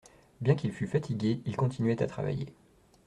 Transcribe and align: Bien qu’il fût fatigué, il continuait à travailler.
Bien 0.41 0.55
qu’il 0.55 0.71
fût 0.71 0.87
fatigué, 0.87 1.41
il 1.45 1.55
continuait 1.55 2.01
à 2.01 2.07
travailler. 2.07 2.47